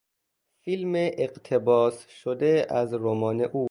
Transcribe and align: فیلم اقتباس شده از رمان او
فیلم 0.63 0.93
اقتباس 0.95 2.07
شده 2.09 2.67
از 2.69 2.93
رمان 2.93 3.41
او 3.41 3.59